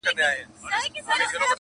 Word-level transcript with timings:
اباسین 0.03 0.47
راغی 0.71 0.99
غاړي 1.05 1.25
غاړي٫ 1.31 1.47